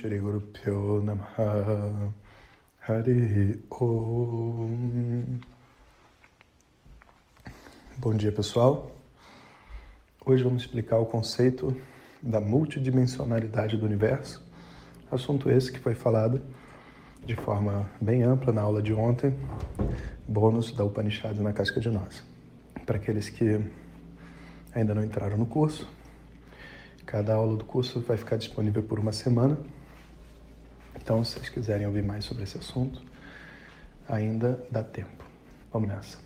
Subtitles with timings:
[0.00, 2.10] Shri Guru Pyo Namaha.
[2.88, 5.38] Hari Om.
[7.98, 8.90] Bom dia pessoal,
[10.24, 11.76] hoje vamos explicar o conceito
[12.22, 14.42] da multidimensionalidade do universo,
[15.12, 16.40] assunto esse que foi falado
[17.26, 19.38] de forma bem ampla na aula de ontem,
[20.26, 22.24] bônus da Upanishad na casca de nós.
[22.86, 23.62] Para aqueles que
[24.74, 25.86] ainda não entraram no curso,
[27.04, 29.58] cada aula do curso vai ficar disponível por uma semana.
[31.02, 33.02] Então, se vocês quiserem ouvir mais sobre esse assunto,
[34.08, 35.24] ainda dá tempo.
[35.72, 36.18] Vamos nessa.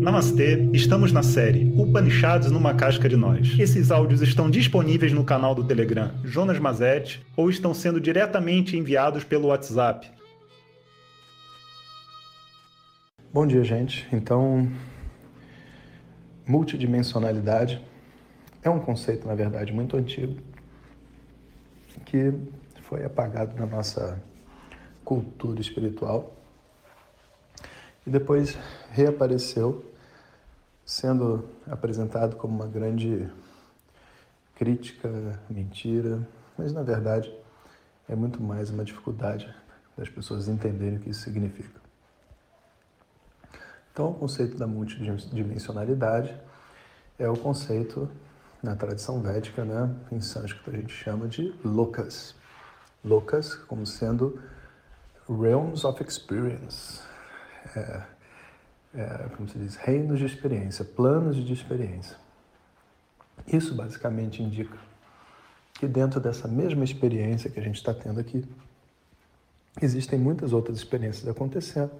[0.00, 3.58] Namastê, estamos na série Upanishads numa casca de nós.
[3.58, 9.24] Esses áudios estão disponíveis no canal do Telegram Jonas Mazet ou estão sendo diretamente enviados
[9.24, 10.10] pelo WhatsApp.
[13.32, 14.06] Bom dia, gente.
[14.12, 14.70] Então,
[16.46, 17.80] multidimensionalidade
[18.62, 20.36] é um conceito, na verdade, muito antigo
[22.08, 22.32] que
[22.88, 24.20] foi apagado na nossa
[25.04, 26.34] cultura espiritual
[28.06, 28.56] e depois
[28.90, 29.84] reapareceu
[30.84, 33.30] sendo apresentado como uma grande
[34.54, 37.32] crítica, mentira, mas na verdade
[38.08, 39.54] é muito mais uma dificuldade
[39.94, 41.78] das pessoas entenderem o que isso significa.
[43.92, 46.34] Então, o conceito da multidimensionalidade
[47.18, 48.08] é o conceito
[48.62, 52.34] na tradição védica, né, em sânscrito a gente chama de lokas.
[53.04, 54.40] Lokas como sendo
[55.28, 57.00] realms of experience.
[57.76, 58.02] É,
[58.94, 62.16] é, como se diz, reinos de experiência, planos de experiência.
[63.46, 64.76] Isso basicamente indica
[65.74, 68.44] que dentro dessa mesma experiência que a gente está tendo aqui,
[69.80, 71.92] existem muitas outras experiências acontecendo,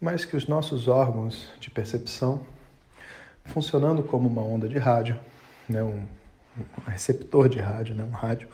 [0.00, 2.44] mas que os nossos órgãos de percepção,
[3.44, 5.18] funcionando como uma onda de rádio,
[5.68, 6.06] né, um,
[6.56, 8.48] um receptor de rádio, né, um rádio,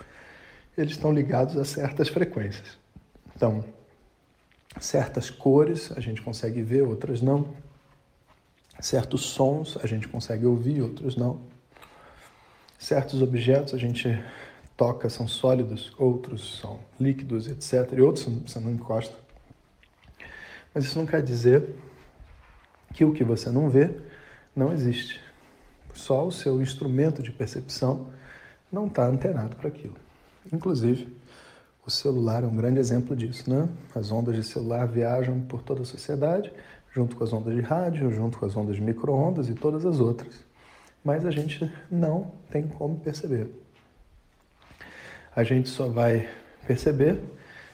[0.77, 2.79] eles estão ligados a certas frequências.
[3.37, 3.65] Então,
[4.81, 7.55] certas cores a gente consegue ver, outras não.
[8.81, 11.41] Certos sons a gente consegue ouvir, outros não.
[12.79, 14.23] Certos objetos a gente
[14.77, 17.93] toca, são sólidos, outros são líquidos, etc.
[17.97, 19.17] E outros você não encosta.
[20.75, 21.75] Mas isso não quer dizer
[22.93, 23.97] que o que você não vê
[24.55, 25.21] não existe.
[25.93, 28.09] Só o seu instrumento de percepção
[28.71, 30.04] não está antenado para aquilo.
[30.53, 31.09] Inclusive,
[31.87, 33.69] o celular é um grande exemplo disso, né?
[33.95, 36.53] As ondas de celular viajam por toda a sociedade,
[36.93, 40.01] junto com as ondas de rádio, junto com as ondas de microondas e todas as
[40.01, 40.45] outras.
[41.05, 43.51] Mas a gente não tem como perceber.
[45.37, 46.29] A gente só vai
[46.67, 47.21] perceber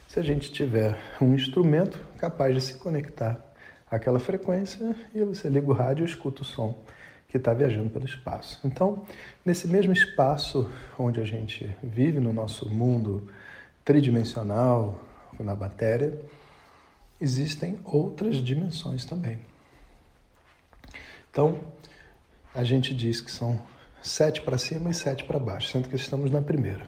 [0.08, 3.38] se a gente tiver um instrumento capaz de se conectar
[3.88, 6.76] àquela frequência e você liga o rádio e escuta o som
[7.30, 8.60] que está viajando pelo espaço.
[8.64, 9.04] Então,
[9.44, 13.28] nesse mesmo espaço onde a gente vive, no nosso mundo
[13.84, 15.00] tridimensional,
[15.38, 16.20] na matéria,
[17.20, 19.38] existem outras dimensões também.
[21.30, 21.60] Então,
[22.52, 23.60] a gente diz que são
[24.02, 26.84] sete para cima e sete para baixo, sendo que estamos na primeira.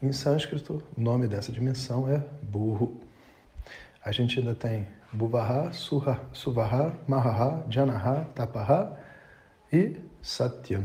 [0.00, 3.00] Em sânscrito, o nome dessa dimensão é burro.
[4.04, 9.01] A gente ainda tem Buvaha, Suvaha, Mahaha, Janaha, Tapaha
[9.72, 10.84] e Satyam.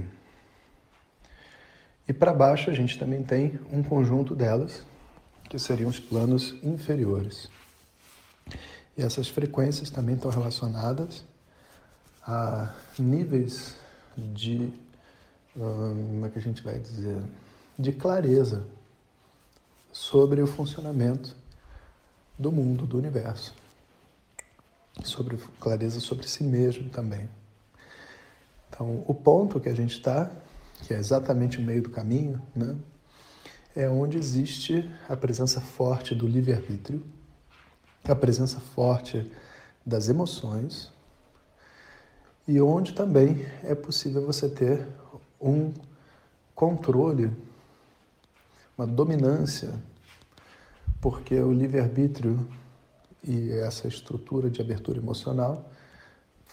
[2.07, 4.83] E para baixo a gente também tem um conjunto delas,
[5.49, 7.49] que seriam os planos inferiores.
[8.97, 11.25] E essas frequências também estão relacionadas
[12.23, 13.75] a níveis
[14.17, 14.73] de,
[15.53, 17.21] como é que a gente vai dizer,
[17.77, 18.65] de clareza
[19.91, 21.35] sobre o funcionamento
[22.37, 23.53] do mundo, do universo.
[25.03, 27.29] Sobre clareza sobre si mesmo também.
[28.77, 30.29] Então, o ponto que a gente está,
[30.83, 32.75] que é exatamente o meio do caminho, né,
[33.75, 37.03] é onde existe a presença forte do livre-arbítrio,
[38.03, 39.31] a presença forte
[39.83, 40.91] das emoções,
[42.47, 44.87] e onde também é possível você ter
[45.41, 45.73] um
[46.53, 47.31] controle,
[48.77, 49.73] uma dominância,
[51.01, 52.47] porque o livre-arbítrio
[53.23, 55.67] e essa estrutura de abertura emocional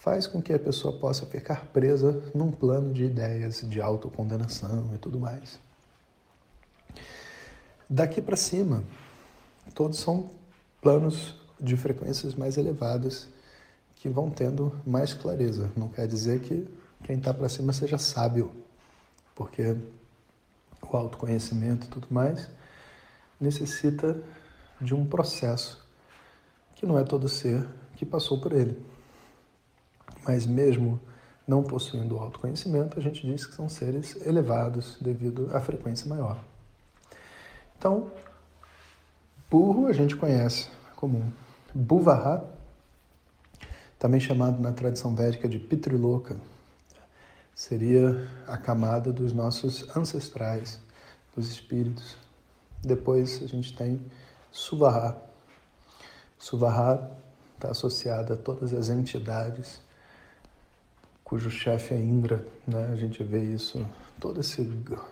[0.04, 4.98] faz com que a pessoa possa ficar presa num plano de ideias de autocondenação e
[4.98, 5.58] tudo mais.
[7.88, 8.84] Daqui para cima,
[9.74, 10.30] todos são
[10.82, 13.30] planos de frequências mais elevadas
[13.96, 15.72] que vão tendo mais clareza.
[15.74, 16.68] Não quer dizer que
[17.02, 18.52] quem está para cima seja sábio,
[19.34, 19.74] porque
[20.82, 22.50] o autoconhecimento e tudo mais
[23.40, 24.22] necessita
[24.78, 25.82] de um processo
[26.74, 27.66] que não é todo ser
[27.96, 28.93] que passou por ele.
[30.26, 31.00] Mas mesmo
[31.46, 36.38] não possuindo autoconhecimento, a gente diz que são seres elevados devido à frequência maior.
[37.78, 38.10] Então,
[39.50, 41.32] burro a gente conhece como
[41.74, 42.44] Buvaha,
[43.98, 46.36] também chamado na tradição védica de Pitriloka,
[47.54, 50.80] seria a camada dos nossos ancestrais,
[51.36, 52.16] dos espíritos.
[52.82, 54.00] Depois a gente tem
[54.50, 55.16] Suvaha.
[56.38, 57.10] Suvaha
[57.54, 59.80] está associada a todas as entidades
[61.24, 62.90] cujo chefe é Indra, né?
[62.92, 63.84] A gente vê isso,
[64.20, 64.70] todo esse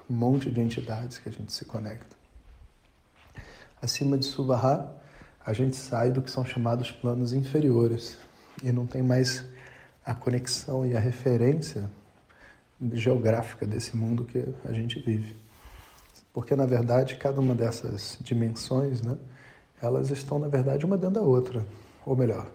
[0.09, 2.14] monte de entidades que a gente se conecta.
[3.81, 4.94] Acima de Suvaha,
[5.44, 8.19] a gente sai do que são chamados planos inferiores
[8.62, 9.44] e não tem mais
[10.05, 11.91] a conexão e a referência
[12.93, 15.37] geográfica desse mundo que a gente vive.
[16.32, 19.17] Porque, na verdade, cada uma dessas dimensões, né,
[19.81, 21.64] elas estão, na verdade, uma dentro da outra.
[22.06, 22.50] Ou melhor,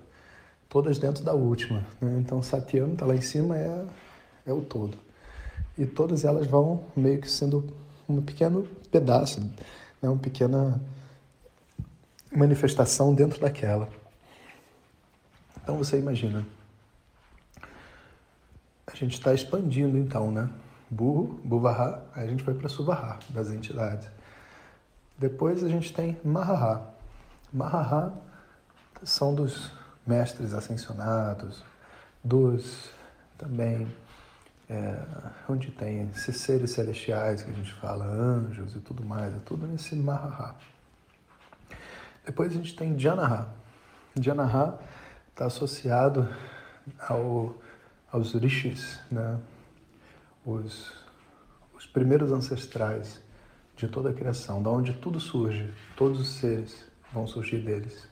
[0.69, 1.85] todas dentro da última.
[2.01, 2.17] Né?
[2.19, 3.85] Então, Satyam está lá em cima, é,
[4.45, 4.97] é o todo.
[5.77, 7.67] E todas elas vão meio que sendo
[8.07, 10.09] um pequeno pedaço, né?
[10.09, 10.79] uma pequena
[12.35, 13.89] manifestação dentro daquela.
[15.61, 16.45] Então, você imagina.
[18.85, 20.49] A gente está expandindo, então, né?
[20.89, 24.07] Burro, Buvaha, aí a gente vai para Suvaha, das entidades.
[25.17, 26.87] Depois a gente tem Mahaha.
[27.51, 28.13] Mahaha
[29.03, 29.71] são dos
[30.07, 31.63] mestres ascensionados,
[32.23, 32.89] dos
[33.37, 33.87] também
[34.69, 34.99] é,
[35.47, 39.67] onde tem esses seres celestiais que a gente fala, anjos e tudo mais, é tudo
[39.67, 40.55] nesse Mahaha.
[42.25, 43.47] Depois a gente tem Janaha.
[44.19, 44.79] Janaha
[45.29, 46.27] está associado
[46.99, 47.55] ao,
[48.11, 49.39] aos rishis, né?
[50.45, 50.93] os,
[51.77, 53.21] os primeiros ancestrais
[53.75, 58.09] de toda a criação, da onde tudo surge, todos os seres vão surgir deles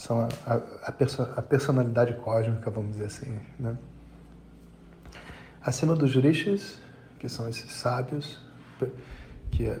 [0.00, 0.54] são a,
[0.88, 3.38] a, perso a, personalidade cósmica, vamos dizer assim.
[3.58, 3.76] Né?
[5.60, 6.80] Acima dos rishis,
[7.18, 8.40] que são esses sábios,
[9.50, 9.78] que, é,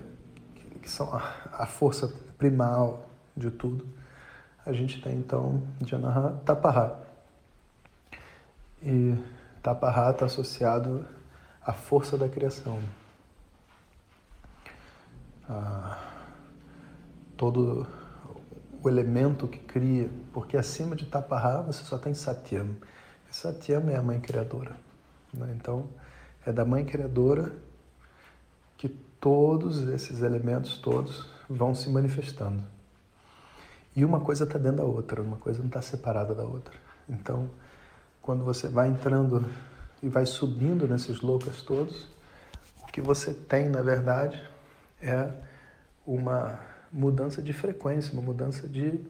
[0.82, 1.22] que são a,
[1.54, 3.88] a, força primal de tudo,
[4.66, 6.98] a gente tem então Janaha Tapaha.
[8.82, 9.16] E
[9.62, 11.06] Tapaha está associado
[11.62, 12.78] à força da criação.
[15.48, 15.98] Ah,
[17.38, 17.86] todo
[18.82, 22.76] o elemento que cria, porque acima de Tapaha você só tem Satyam.
[23.30, 24.76] E Satyam é a mãe criadora.
[25.32, 25.54] Né?
[25.56, 25.88] Então,
[26.44, 27.52] é da mãe criadora
[28.76, 32.62] que todos esses elementos todos vão se manifestando.
[33.94, 36.74] E uma coisa está dentro da outra, uma coisa não está separada da outra.
[37.08, 37.50] Então,
[38.22, 39.44] quando você vai entrando
[40.02, 42.08] e vai subindo nesses loucas todos,
[42.82, 44.42] o que você tem, na verdade,
[45.02, 45.30] é
[46.06, 49.00] uma mudança de frequência, uma mudança de,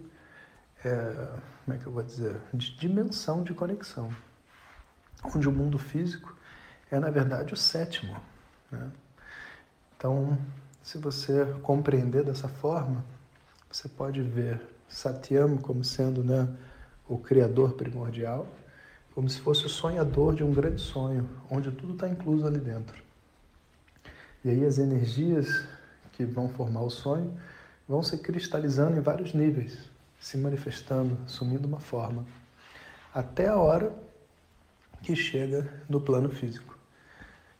[0.85, 1.29] é,
[1.65, 4.15] como é que eu vou dizer, de dimensão de conexão.
[5.23, 6.35] Onde o mundo físico
[6.91, 8.17] é, na verdade, o sétimo.
[8.71, 8.91] Né?
[9.97, 10.37] Então,
[10.83, 13.05] se você compreender dessa forma,
[13.71, 16.49] você pode ver Satyam como sendo né,
[17.09, 18.47] o criador primordial,
[19.15, 23.01] como se fosse o sonhador de um grande sonho, onde tudo está incluso ali dentro.
[24.45, 25.47] E aí as energias
[26.13, 27.39] que vão formar o sonho
[27.91, 29.77] vão se cristalizando em vários níveis,
[30.21, 32.25] se manifestando, assumindo uma forma,
[33.13, 33.93] até a hora
[35.03, 36.79] que chega no plano físico.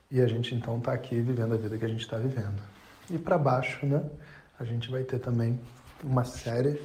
[0.09, 2.63] E a gente então está aqui vivendo a vida que a gente está vivendo.
[3.11, 4.09] E para baixo, né,
[4.57, 5.59] a gente vai ter também
[6.01, 6.81] uma série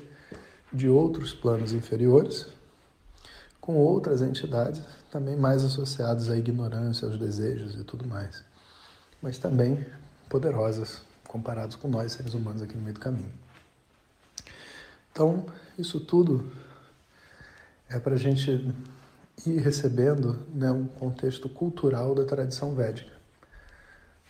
[0.74, 2.48] de outros planos inferiores,
[3.62, 4.82] com outras entidades
[5.12, 8.44] também mais associadas à ignorância, aos desejos e tudo mais,
[9.22, 9.86] mas também
[10.28, 11.04] poderosas
[11.36, 13.32] comparados com nós, seres humanos, aqui no meio do caminho.
[15.12, 15.46] Então,
[15.78, 16.50] isso tudo
[17.90, 18.74] é para a gente
[19.46, 23.12] ir recebendo né, um contexto cultural da tradição védica,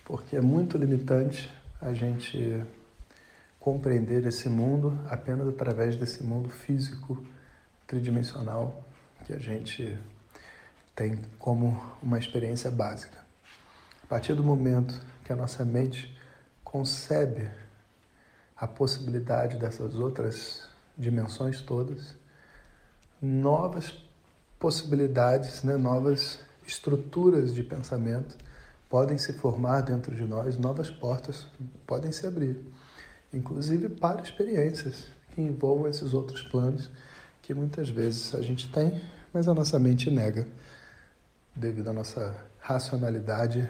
[0.04, 2.66] porque é muito limitante a gente
[3.60, 7.24] compreender esse mundo apenas através desse mundo físico
[7.86, 8.84] tridimensional
[9.28, 9.96] que a gente
[10.96, 13.24] tem como uma experiência básica.
[14.04, 16.15] A partir do momento que a nossa mente
[16.66, 17.50] concebe
[18.58, 20.68] a possibilidade dessas outras
[20.98, 22.16] dimensões todas,
[23.22, 24.04] novas
[24.60, 28.36] possibilidades, né, novas estruturas de pensamento
[28.90, 31.48] podem se formar dentro de nós, novas portas
[31.86, 32.60] podem se abrir,
[33.32, 36.90] inclusive para experiências que envolvam esses outros planos
[37.42, 40.48] que muitas vezes a gente tem, mas a nossa mente nega
[41.56, 43.70] devido à nossa racionalidade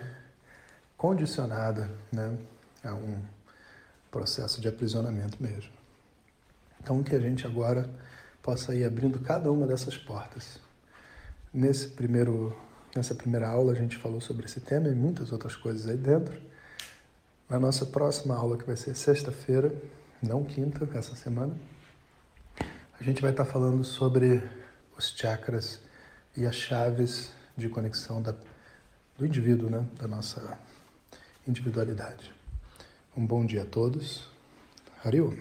[0.97, 2.37] condicionada, né?
[2.85, 3.21] É um
[4.11, 5.71] processo de aprisionamento mesmo.
[6.81, 7.89] Então, que a gente agora
[8.41, 10.59] possa ir abrindo cada uma dessas portas.
[11.51, 12.55] Nesse primeiro,
[12.95, 16.39] nessa primeira aula, a gente falou sobre esse tema e muitas outras coisas aí dentro.
[17.49, 19.73] Na nossa próxima aula, que vai ser sexta-feira,
[20.21, 21.55] não quinta, essa semana,
[22.99, 24.47] a gente vai estar falando sobre
[24.95, 25.81] os chakras
[26.37, 28.35] e as chaves de conexão da,
[29.17, 29.85] do indivíduo, né?
[29.99, 30.57] da nossa
[31.47, 32.34] individualidade.
[33.17, 34.27] Um bom dia a todos.
[35.03, 35.35] Hariom.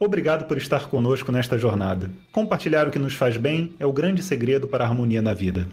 [0.00, 2.10] Obrigado por estar conosco nesta jornada.
[2.32, 5.68] Compartilhar o que nos faz bem é o grande segredo para a harmonia na vida.